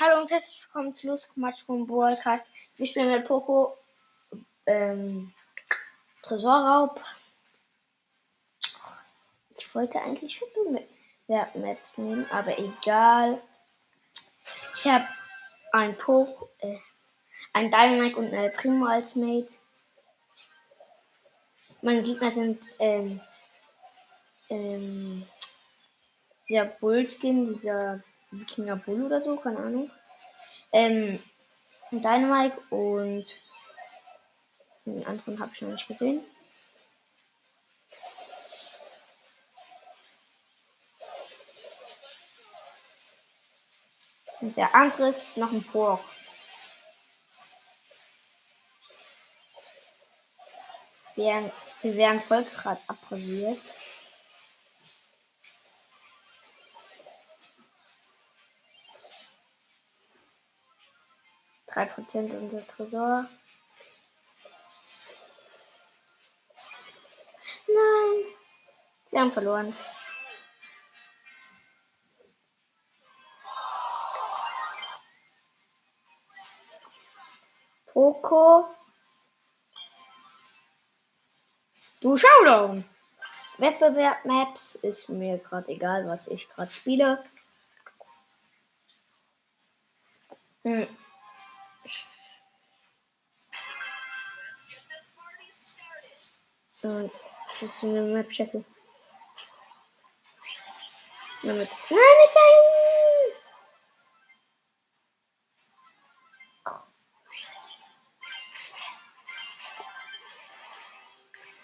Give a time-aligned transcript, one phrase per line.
[0.00, 2.44] Hallo und herzlich willkommen zu Lust Matschkum Broadcast.
[2.74, 3.76] Wir spielen mit Poco
[4.66, 5.32] ähm,
[6.22, 7.00] Tresorraub.
[9.56, 13.40] Ich wollte eigentlich Wettbewerb-Maps nehmen, aber egal.
[14.42, 15.06] Ich habe
[15.70, 16.78] ein Poco, äh,
[17.52, 19.54] ein Dynamite und eine Primo als Mate.
[21.80, 23.20] Meine Gegner sind ähm,
[24.48, 25.24] ähm,
[26.48, 29.90] dieser Bullskin, dieser Wikinger Bull oder so, keine Ahnung.
[30.72, 31.18] Ähm,
[31.90, 33.26] Dynamite und
[34.84, 36.24] den anderen habe ich noch nicht gesehen.
[44.40, 46.00] Und der andere ist noch ein Pork.
[51.14, 53.60] Wir, wir werden voll gerade abrasiert.
[61.72, 63.28] Drei Prozent unser Tresor.
[67.68, 68.24] Nein.
[69.10, 69.72] Wir haben verloren.
[77.86, 78.68] Poco.
[82.00, 82.84] Du Showdown.
[83.58, 87.22] Wettbewerb Maps ist mir gerade egal, was ich gerade spiele.
[90.62, 90.88] Hm.
[96.82, 98.28] Und das ist eine Map.
[98.32, 98.64] Damit.
[101.42, 102.70] Nein, nicht dahin!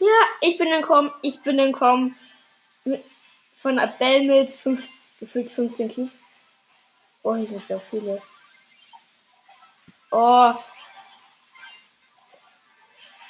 [0.00, 1.10] Ja, ich bin entkommen.
[1.22, 2.16] Ich bin entkommen.
[3.60, 4.88] Von Abel Mills fünf,
[5.20, 6.12] gefühlt 15 Cubes.
[7.22, 8.22] Oh, hier sind so viele.
[10.10, 10.54] Oh.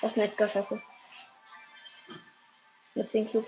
[0.00, 0.80] Das ist nicht Scheiße.
[2.98, 3.46] Mit 10 Cube.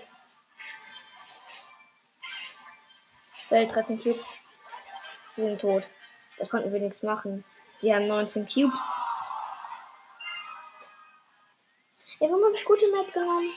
[3.49, 4.25] Welt 13 Cubes.
[5.35, 5.83] Wir sind tot.
[6.37, 7.43] Da konnten wir nichts machen.
[7.81, 8.79] Die haben 19 Cubes.
[12.19, 13.51] Ja, warum habe ich gute Map genommen?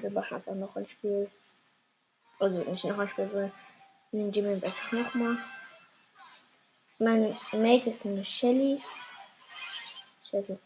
[0.00, 1.28] Wir machen einfach noch ein Spiel.
[2.38, 3.52] Also nicht noch ein Spiel, sondern
[4.12, 5.36] nehmen die Map einfach nochmal.
[7.00, 8.80] Mein Mate ist eine Shelly.
[10.30, 10.60] Scheiße.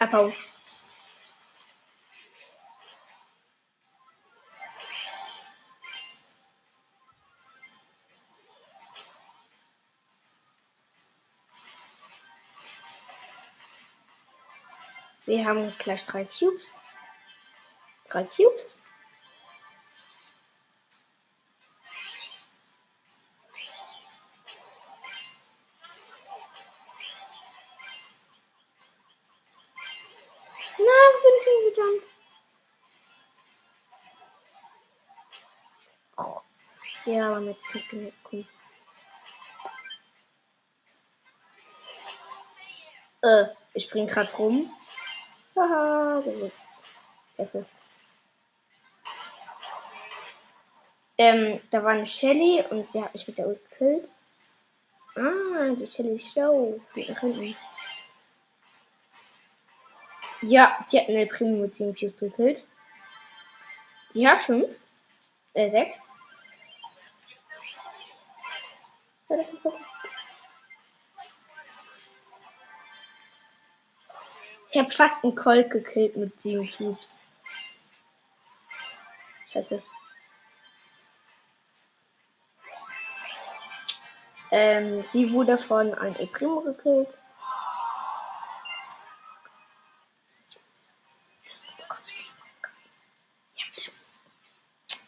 [0.00, 0.34] Abhauen.
[15.34, 16.62] Wir haben gleich drei Cubes.
[18.08, 18.78] Drei Cubes.
[30.78, 32.06] Na, bin ich hingejumpt.
[36.16, 36.40] Oh.
[37.06, 37.56] Ja, aber mit
[37.90, 38.46] genug
[43.22, 44.70] Äh, ich spring grad rum.
[45.56, 46.22] Haha,
[47.36, 47.64] Esse.
[51.16, 54.12] Ähm, da war eine Shelly und sie hat mich mit der Ult gekillt.
[55.14, 56.80] Ah, die Shelly Show.
[60.42, 62.64] Ja, die hat eine Primo mit 10 Cubes gekillt.
[64.12, 64.66] Die hat 5.
[65.54, 65.98] Äh, 6.
[69.28, 69.64] Ja, das ist
[74.74, 77.28] Ich habe fast einen Colt gekillt mit sieben Cubes.
[79.52, 79.80] Scheiße.
[84.50, 87.08] Ähm, sie wurde von einem El gekillt.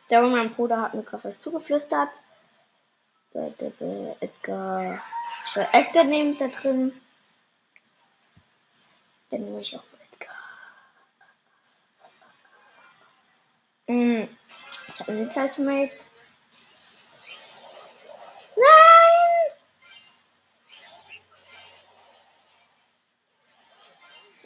[0.09, 2.11] Der mein Bruder hat mir gerade was zugeflüstert.
[4.21, 5.03] Edgar.
[5.73, 6.93] Edgar nehmt da drin.
[9.31, 9.83] Dann nehme ich auch
[10.13, 10.37] Edgar.
[13.89, 14.29] Hm.
[14.47, 16.05] Ich habe einen Ultimate.
[18.57, 19.53] Nein!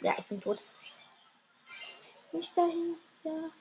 [0.01, 0.59] Ja, ich bin tot.
[2.31, 2.97] Nicht dahin.
[3.23, 3.51] Ja.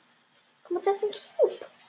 [0.63, 1.80] Guck mal, das ist ein Cube.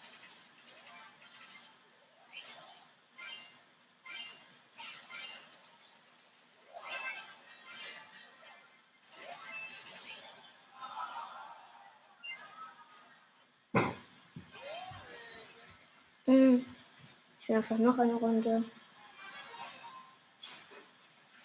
[17.52, 18.64] Ich einfach noch eine Runde.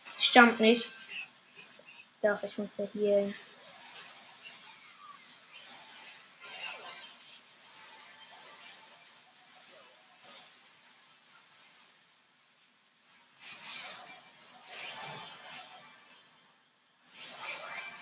[0.04, 0.92] Stammt nicht.
[2.22, 3.34] Doch, ich muss ja hier.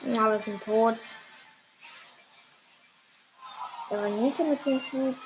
[0.04, 0.98] Ja, wir sind tot.
[3.88, 5.16] Aber nicht mit dem Flug.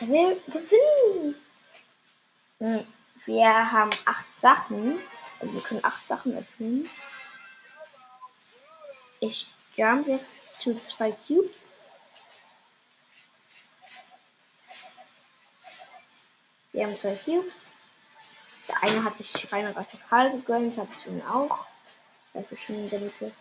[0.00, 1.34] Wir gewinnen.
[2.58, 2.86] Hm,
[3.24, 4.98] Wir haben acht Sachen.
[5.40, 6.88] Also wir können acht Sachen öffnen.
[9.20, 11.74] Ich jump jetzt zu zwei Cubes.
[16.72, 17.54] Wir haben zwei Cubes.
[18.68, 21.66] Der eine hat sich Schreiner radikal gegönnt, habe ich ihn auch.
[22.34, 23.32] Das ist in der Mitte.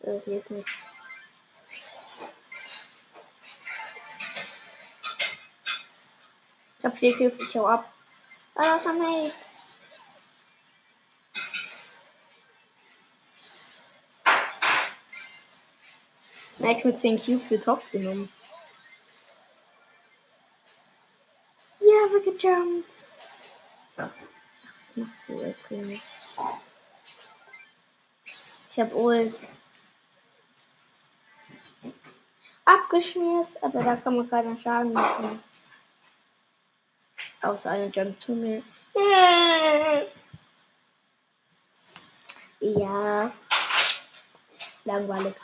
[0.00, 0.83] So, hier ist nichts.
[6.84, 7.90] Ich hab 4 Cubes, ich hau ab.
[8.56, 9.78] Ah, das haben wir jetzt.
[16.58, 18.28] Max mit 10 Cubes für Tops genommen.
[21.80, 22.90] Ja, wir gejumpt.
[23.96, 26.02] Ach, was machst du jetzt, König?
[28.70, 29.48] Ich hab Ult.
[32.66, 35.42] Abgeschmiert, aber da kann man keinen Schaden machen.
[37.44, 38.62] Außer eine Jump zu mir.
[42.60, 43.30] Ja.
[44.84, 45.34] Langweilig.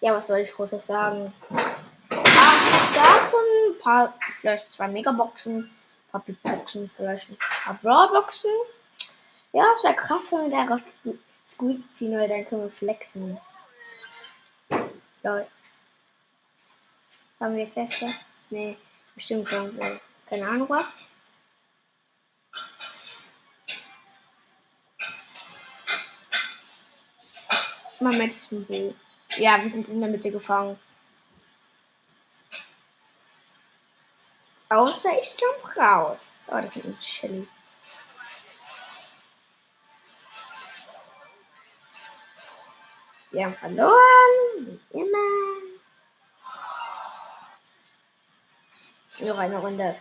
[0.00, 1.32] Ja, was soll ich großes sagen?
[1.50, 3.40] Acht Sachen,
[3.70, 8.50] ein paar, vielleicht zwei Megaboxen, ein paar Bigboxen, vielleicht ein paar Brawlboxen.
[9.52, 10.86] Ja, es wäre krass, wenn wir daraus
[11.48, 13.40] Squeak ziehen, weil dann können wir flexen.
[15.24, 15.46] Lol.
[17.40, 18.10] Haben wir jetzt Tester?
[18.50, 18.76] Nee,
[19.16, 19.98] bestimmt irgendwo.
[20.28, 20.98] Keine Ahnung was.
[28.00, 28.92] Moment, ist ein B.
[29.36, 30.78] Ja, wir sind in der Mitte gefangen.
[34.68, 36.40] Außer ich jump raus.
[36.48, 37.48] Oh, das ist chillig.
[43.30, 44.80] Wir haben verloren.
[44.90, 45.46] Wie immer.
[49.20, 49.96] Noch eine Runde.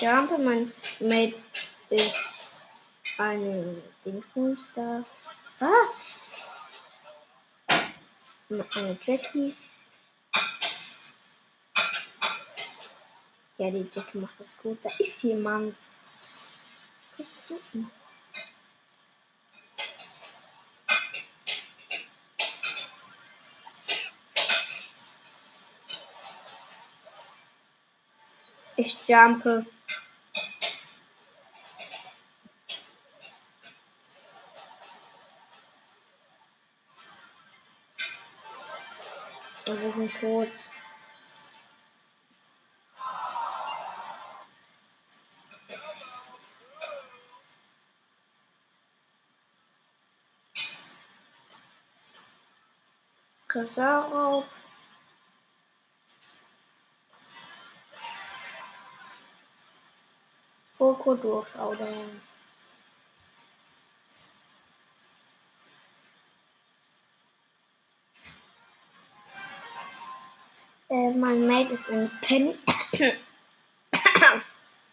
[0.00, 1.34] Ich jumpe, mein Mate
[1.90, 2.62] ist
[3.18, 5.02] eine Dingsbums da.
[5.60, 5.88] Ah!
[8.48, 9.56] Eine Jackie.
[13.56, 14.78] Ja, die Jackie macht das gut.
[14.84, 15.74] Da ist jemand.
[28.76, 29.66] Ich jumpe.
[39.68, 40.48] Und wir sind tot.
[53.46, 54.46] Tresorraub.
[60.78, 62.22] Foko durchschauen.
[71.20, 72.56] Mein Mate ist in Penny.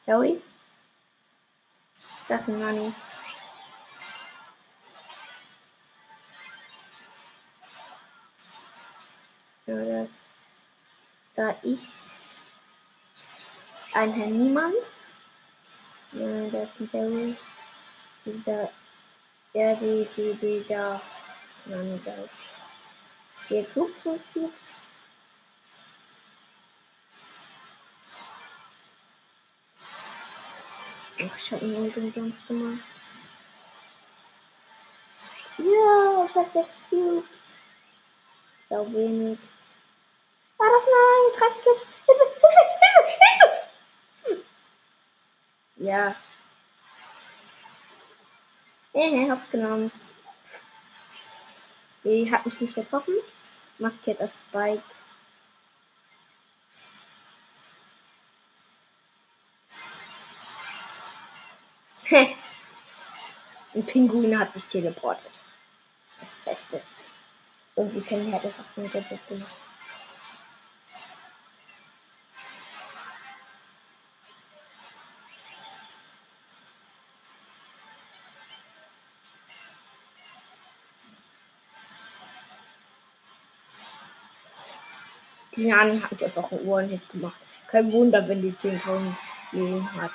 [0.07, 0.41] Sorry.
[9.67, 10.09] Ja, das,
[11.35, 12.41] da ist
[13.93, 14.73] ein Herr Niemand.
[16.13, 17.37] Ja, das ist ein Daryl.
[18.25, 18.71] Dieser,
[19.53, 20.99] ja, die, die, die, da.
[21.67, 22.65] Nein, da ist.
[23.51, 24.19] Der Club, so
[31.17, 32.79] Ach, ich hab einen Ultim Jumps gemacht.
[35.57, 37.25] Ja, ich hab sechs Cubes.
[38.69, 39.39] So wenig.
[40.57, 41.87] Ah, das nein, 30 Cubes.
[42.05, 43.55] Hilfe, Hilfe, Hilfe,
[44.25, 44.45] Hilfe!
[45.77, 46.15] Ja.
[48.93, 49.91] Eh, hab's genommen.
[52.03, 53.15] Die hat mich nicht getroffen.
[53.77, 54.83] Maskiert das Spike.
[63.75, 65.31] Ein Pinguin hat sich teleportet.
[66.17, 66.81] Das Beste.
[67.75, 69.59] Und sie können halt einfach nur Gadget gemacht.
[85.53, 87.41] Die Nani hat einfach einen Ohrenhit gemacht.
[87.67, 89.15] Kein Wunder, wenn die 10.000
[89.51, 90.11] Leben hat.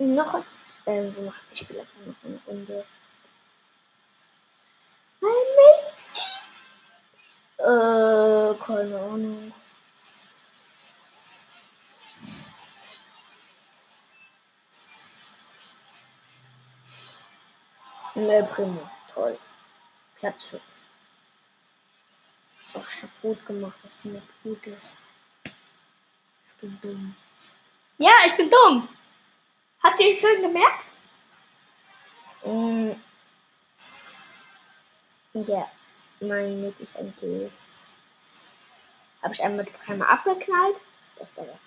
[0.00, 0.42] Noch
[0.86, 2.86] ähm, so mach, ich spiele einfach noch eine Runde.
[5.20, 5.30] Nein,
[7.58, 9.52] Äh, keine Ahnung.
[18.14, 18.90] Ne, Primo.
[19.12, 19.38] Toll.
[20.16, 20.62] Platz 5.
[22.76, 24.94] Ach, ich hab gut gemacht, dass die nicht gut ist.
[25.44, 27.14] Ich bin dumm.
[27.98, 28.88] Ja, ich bin dumm.
[29.82, 30.84] Habt ihr es schon gemerkt?
[32.44, 32.92] Mm.
[35.32, 35.70] Ja,
[36.20, 37.48] mein Mit ist ein G.
[39.22, 40.78] Habe ich einmal dreimal abgeknallt.
[41.18, 41.58] Das war Jetzt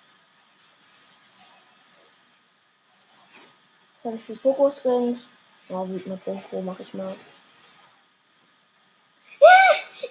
[4.04, 5.20] habe ich die Pokus-Rings.
[5.68, 7.16] Ja, wütende Poco mache ich mal.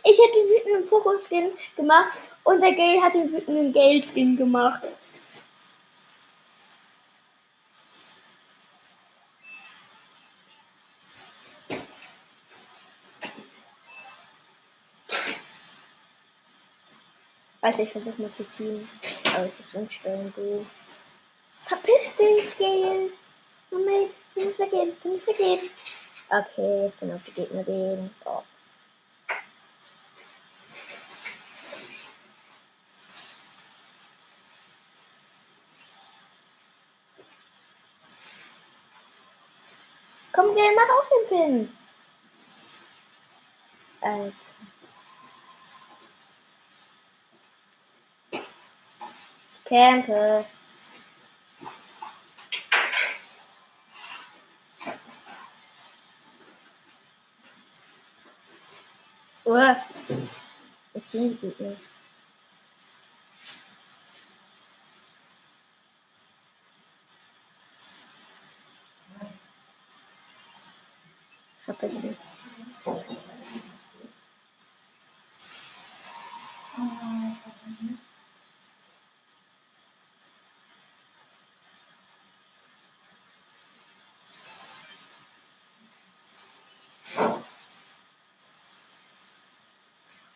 [0.03, 4.81] Ich hätte den wütenden Poco-Skin gemacht und der Gale hat den wütenden Gale-Skin gemacht.
[17.63, 18.89] Alter, ich versuche mal zu ziehen.
[19.33, 19.89] Aber es ist und
[20.35, 20.75] doof.
[21.49, 23.09] Verpiss dich, Gale!
[23.71, 25.69] Moment, du musst weggehen, du musst weggehen.
[26.27, 28.13] Okay, jetzt können wir auf die Gegner gehen.
[28.25, 28.43] Oh.
[40.33, 41.77] Komm, Gale, mach auf den Pin.
[44.01, 44.33] Alter.
[49.73, 50.45] Campe.
[59.45, 59.75] Oh.
[60.93, 61.75] Ich sehe die Gegner.
[71.65, 72.19] Hab ich nicht.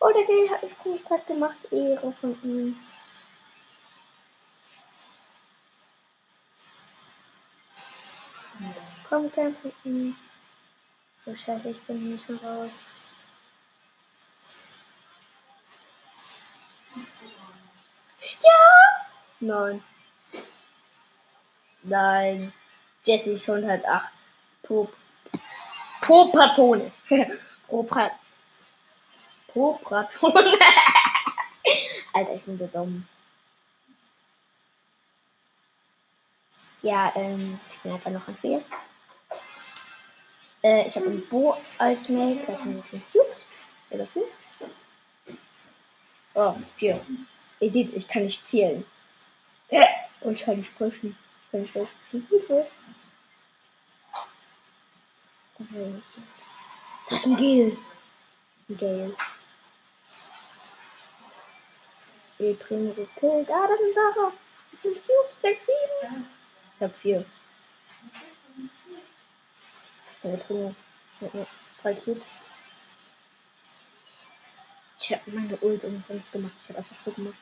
[0.08, 1.58] Oh, der Gale hat es gut gemacht.
[1.70, 2.74] Ehre von ihm.
[9.06, 10.16] Komm, kein von ihm.
[11.24, 12.94] So scheiße, ich bin nicht mehr raus.
[18.42, 19.06] Ja!
[19.40, 19.84] Nein.
[21.82, 22.52] Nein.
[23.04, 24.10] Jesse ist 108.
[24.62, 24.88] Pro,
[26.00, 26.90] pro Patone.
[29.48, 30.32] Propraton.
[32.12, 33.06] Alter, ich bin so dumm.
[36.82, 38.64] Ja, ähm, ich bin einfach noch ein Spiel.
[40.62, 43.46] Äh, ich habe ein Bo als Mail, das sind fünf Cubes.
[43.90, 44.28] Oder fünf?
[46.34, 47.00] Oh, vier.
[47.60, 48.84] Ihr seht, ich kann nicht zählen.
[50.20, 51.16] Und ich kann nicht sprechen.
[51.44, 52.26] Ich kann nicht sprechen.
[57.08, 57.76] Das ist ein Gel.
[58.68, 59.16] Ein Gale.
[62.38, 63.50] Die Primo gekillt.
[63.50, 64.32] Ah, das sind Sachen.
[64.70, 65.40] Das sind Cubes.
[65.42, 66.30] 6, 7.
[66.76, 67.24] Ich hab 4.
[70.06, 70.74] Das ist eine Primo.
[71.20, 71.46] Mit nur
[71.82, 72.40] 3 Cubes.
[75.00, 76.52] Ich hab meine Ult umsonst gemacht.
[76.62, 77.38] Ich hab einfach so gemacht.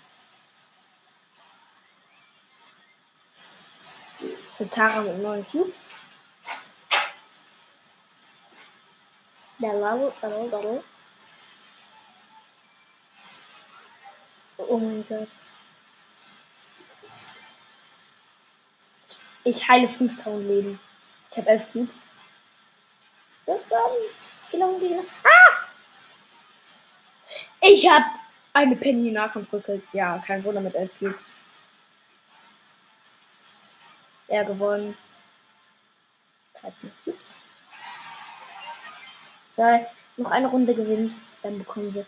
[4.58, 5.90] Eine Tara mit 9 Cubes.
[9.58, 10.84] Der Lavo, hallo, hallo.
[14.68, 15.28] Oh mein Gott.
[19.44, 20.80] Ich heile 5000 Leben.
[21.30, 22.02] Ich habe 11 Cubes.
[23.46, 23.90] Das war
[24.50, 24.98] genau die.
[25.22, 25.54] Ah!
[27.60, 28.06] Ich habe
[28.52, 29.48] eine Penny Nahkampf.
[29.92, 31.24] Ja, kein Wunder mit 11 Cubes.
[34.26, 34.96] Er gewonnen.
[36.54, 37.38] 13 Cubes.
[39.52, 41.14] So, noch eine Runde gewinnen.
[41.42, 42.06] Dann bekommen wir.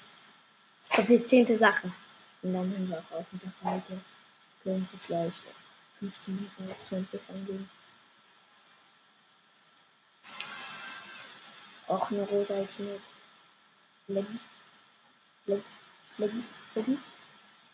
[1.06, 1.92] Die zehnte Sache.
[2.42, 4.00] Und dann haben wir auch auf mit der Folge.
[4.62, 5.42] Könnte vielleicht
[5.98, 6.50] 15,
[6.84, 7.70] 20 angeben.
[11.88, 13.00] Auch eine rosa Ultimate.
[14.08, 14.38] Leggy.
[15.46, 15.64] Leggy.
[16.18, 16.42] Leggy.
[16.74, 16.98] Leggy.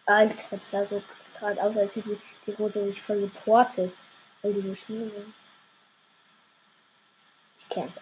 [0.06, 1.02] Alter, das sah so
[1.38, 3.94] gerade aus, als hätte die Rosa sich voll geportet.
[4.42, 5.34] Weil die so schnell sind.
[7.58, 8.00] Ich camp.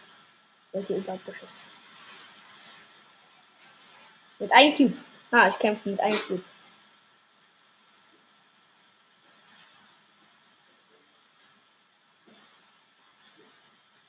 [0.73, 1.49] Weil die überhaupt beschissen.
[4.39, 4.97] Mit einem Cube.
[5.31, 6.45] Ah, ich kämpfe mit einem Cube.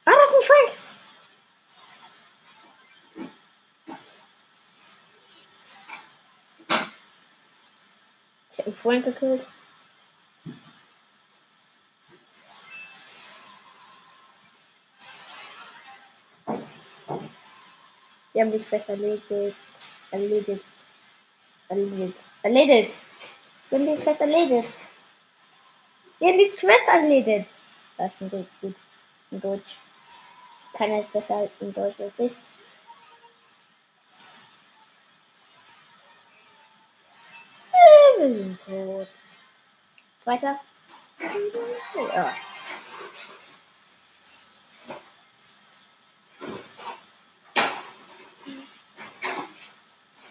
[0.05, 0.71] Ah, das ist ein Frank!
[8.51, 9.45] Ich habe einen Frank gekillt.
[18.33, 19.55] Wir haben dich fest erledigt.
[20.11, 20.65] Erledigt.
[21.69, 22.17] Erledigt.
[22.41, 22.97] Erledigt.
[23.69, 24.69] Wir haben dich fest erledigt.
[26.19, 27.49] Wir haben dich fest erledigt.
[27.97, 28.47] Das ist gut.
[28.59, 28.75] gut.
[29.31, 29.77] In Deutsch.
[30.73, 32.33] Keiner ist besser in Deutsch als ich.
[38.23, 39.07] Tot.
[40.19, 40.57] Zweiter.
[41.19, 42.33] Ja.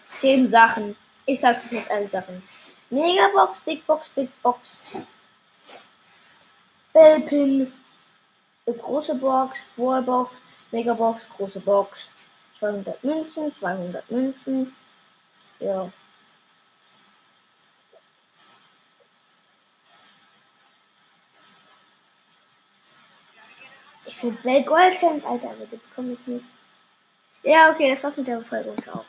[0.08, 0.96] Zehn Sachen.
[1.26, 2.42] Ich sag jetzt alle Sachen.
[2.88, 4.80] Megabox, Big Box, Big Box.
[6.94, 7.74] Bellpin.
[8.64, 10.32] Große Box, Wallbox,
[10.70, 11.98] Megabox, große Box.
[12.58, 14.74] 200 Münzen, 200 Münzen.
[15.58, 15.92] Ja.
[24.22, 26.44] Ich Bell Goldhand, Alter, aber das kommt jetzt nicht.
[27.42, 28.72] Ja, okay, das war's mit der Folge.
[28.82, 29.04] Ciao.